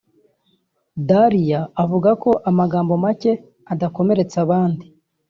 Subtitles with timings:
[1.07, 2.09] Dalia avuga
[2.49, 3.31] amagambo make
[3.73, 4.85] adakomeretsa abandi